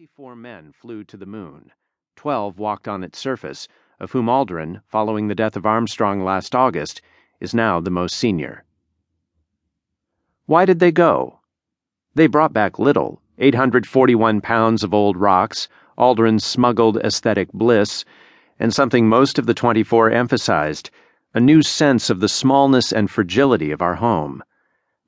[0.00, 1.72] 24 men flew to the moon.
[2.16, 3.68] Twelve walked on its surface,
[4.00, 7.02] of whom Aldrin, following the death of Armstrong last August,
[7.38, 8.64] is now the most senior.
[10.46, 11.40] Why did they go?
[12.14, 15.68] They brought back little 841 pounds of old rocks,
[15.98, 18.06] Aldrin's smuggled aesthetic bliss,
[18.58, 20.88] and something most of the 24 emphasized
[21.34, 24.42] a new sense of the smallness and fragility of our home.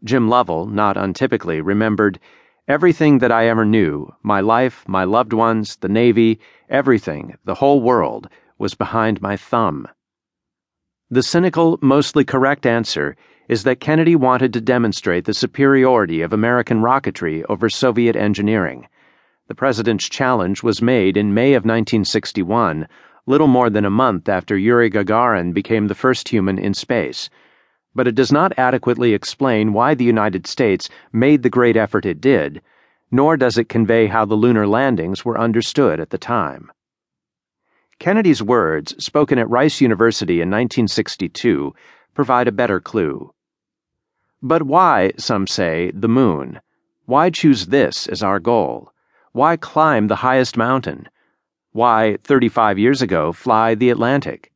[0.04, 2.20] Jim Lovell, not untypically, remembered
[2.68, 6.38] everything that I ever knew my life, my loved ones, the Navy,
[6.68, 9.88] everything, the whole world was behind my thumb.
[11.10, 13.16] The cynical, mostly correct answer
[13.48, 18.86] is that Kennedy wanted to demonstrate the superiority of American rocketry over Soviet engineering.
[19.48, 22.88] The president's challenge was made in May of 1961,
[23.26, 27.28] little more than a month after Yuri Gagarin became the first human in space.
[27.94, 32.20] But it does not adequately explain why the United States made the great effort it
[32.20, 32.62] did,
[33.10, 36.72] nor does it convey how the lunar landings were understood at the time.
[37.98, 41.74] Kennedy's words, spoken at Rice University in 1962,
[42.14, 43.32] provide a better clue.
[44.42, 46.60] But why, some say, the moon?
[47.04, 48.92] Why choose this as our goal?
[49.32, 51.08] Why climb the highest mountain?
[51.72, 54.51] Why, 35 years ago, fly the Atlantic?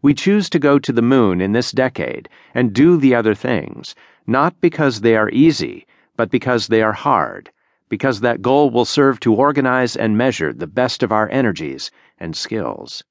[0.00, 3.96] We choose to go to the moon in this decade and do the other things,
[4.26, 7.50] not because they are easy, but because they are hard,
[7.88, 12.36] because that goal will serve to organize and measure the best of our energies and
[12.36, 13.02] skills.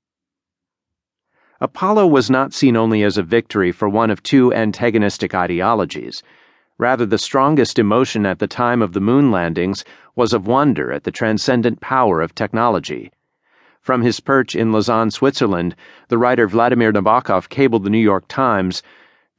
[1.59, 6.21] Apollo was not seen only as a victory for one of two antagonistic ideologies.
[6.77, 9.83] Rather, the strongest emotion at the time of the moon landings
[10.15, 13.11] was of wonder at the transcendent power of technology.
[13.87, 15.73] From his perch in Lausanne, Switzerland,
[16.09, 18.83] the writer Vladimir Nabokov cabled the New York Times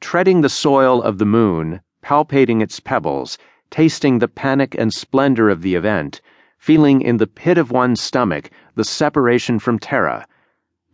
[0.01, 3.37] Treading the soil of the moon, palpating its pebbles,
[3.69, 6.19] tasting the panic and splendor of the event,
[6.57, 10.25] feeling in the pit of one's stomach the separation from Terra.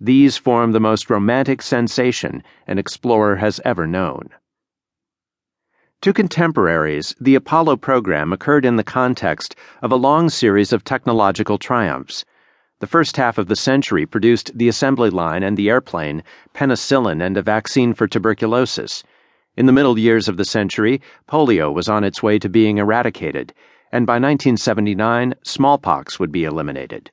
[0.02, 4.32] These form the most romantic sensation an explorer has ever known.
[6.02, 11.58] To contemporaries, the Apollo program occurred in the context of a long series of technological
[11.58, 12.26] triumphs.
[12.80, 17.38] The first half of the century produced the assembly line and the airplane, penicillin, and
[17.38, 19.04] a vaccine for tuberculosis.
[19.56, 23.54] In the middle years of the century, polio was on its way to being eradicated,
[23.94, 27.12] and by 1979, smallpox would be eliminated.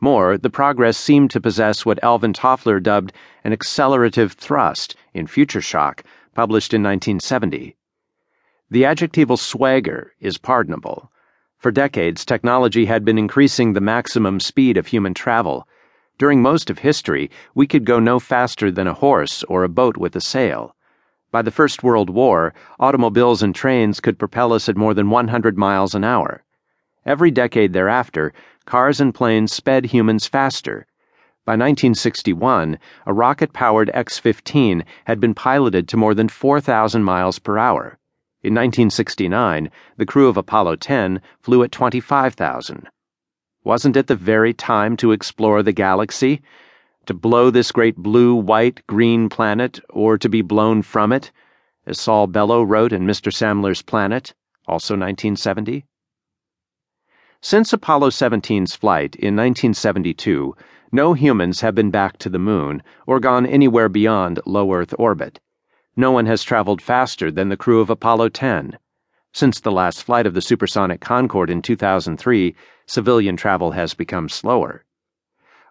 [0.00, 3.12] More, the progress seemed to possess what Alvin Toffler dubbed
[3.44, 6.02] an accelerative thrust in Future Shock,
[6.34, 7.76] published in 1970.
[8.70, 11.10] The adjectival swagger is pardonable.
[11.64, 15.66] For decades, technology had been increasing the maximum speed of human travel.
[16.18, 19.96] During most of history, we could go no faster than a horse or a boat
[19.96, 20.76] with a sail.
[21.30, 25.56] By the First World War, automobiles and trains could propel us at more than 100
[25.56, 26.44] miles an hour.
[27.06, 28.34] Every decade thereafter,
[28.66, 30.86] cars and planes sped humans faster.
[31.46, 37.38] By 1961, a rocket powered X 15 had been piloted to more than 4,000 miles
[37.38, 37.98] per hour.
[38.44, 42.88] In 1969, the crew of Apollo 10 flew at 25,000.
[43.64, 46.42] Wasn't it the very time to explore the galaxy?
[47.06, 51.30] to blow this great blue, white, green planet, or to be blown from it,
[51.86, 53.32] as Saul Bellow wrote in Mr.
[53.32, 54.34] Sammler's Planet,
[54.66, 55.84] also 1970?
[57.42, 60.56] Since Apollo 17's flight in 1972,
[60.90, 65.40] no humans have been back to the moon or gone anywhere beyond low Earth orbit.
[65.96, 68.78] No one has traveled faster than the crew of Apollo 10.
[69.32, 72.54] Since the last flight of the supersonic Concorde in 2003,
[72.86, 74.84] civilian travel has become slower.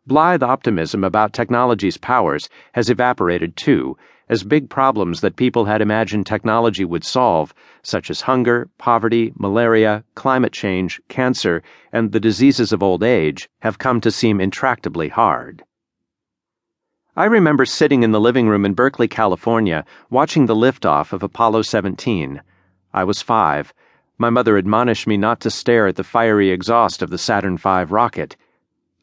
[0.08, 3.98] Blithe optimism about technology's powers has evaporated too,
[4.30, 10.04] as big problems that people had imagined technology would solve, such as hunger, poverty, malaria,
[10.16, 11.62] climate change, cancer,
[11.92, 15.64] and the diseases of old age, have come to seem intractably hard.
[17.16, 21.62] I remember sitting in the living room in Berkeley, California, watching the liftoff of Apollo
[21.62, 22.42] 17.
[22.92, 23.72] I was five.
[24.18, 27.84] My mother admonished me not to stare at the fiery exhaust of the Saturn V
[27.84, 28.36] rocket.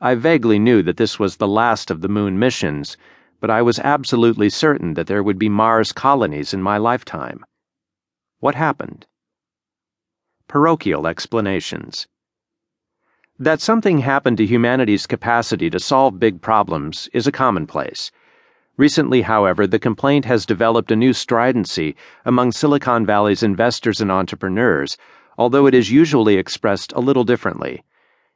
[0.01, 2.97] I vaguely knew that this was the last of the moon missions,
[3.39, 7.45] but I was absolutely certain that there would be Mars colonies in my lifetime.
[8.41, 9.07] What happened?
[10.49, 12.09] Parochial explanations.
[13.43, 18.11] That something happened to humanity's capacity to solve big problems is a commonplace.
[18.77, 21.97] Recently, however, the complaint has developed a new stridency
[22.27, 24.99] among Silicon Valley's investors and entrepreneurs,
[25.39, 27.83] although it is usually expressed a little differently.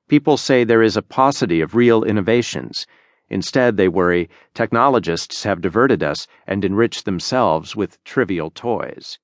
[0.09, 2.87] People say there is a paucity of real innovations.
[3.29, 9.19] Instead, they worry technologists have diverted us and enriched themselves with trivial toys.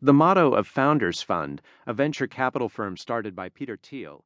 [0.00, 4.24] The motto of Founders Fund, a venture capital firm started by Peter Thiel,